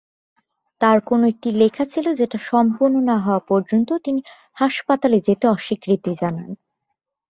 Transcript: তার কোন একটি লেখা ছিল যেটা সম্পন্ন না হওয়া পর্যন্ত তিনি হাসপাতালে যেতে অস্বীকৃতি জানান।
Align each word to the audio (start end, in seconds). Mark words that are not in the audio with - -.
তার 0.81 0.97
কোন 1.01 1.21
একটি 1.23 1.49
লেখা 1.51 1.83
ছিল 1.85 2.05
যেটা 2.13 2.37
সম্পন্ন 2.49 2.95
না 3.01 3.17
হওয়া 3.17 3.41
পর্যন্ত 3.49 3.89
তিনি 4.05 4.19
হাসপাতালে 4.57 5.17
যেতে 5.27 5.45
অস্বীকৃতি 5.47 6.11
জানান। 6.21 6.49